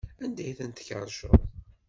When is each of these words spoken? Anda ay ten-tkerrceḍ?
Anda 0.23 0.41
ay 0.45 0.53
ten-tkerrceḍ? 0.57 1.37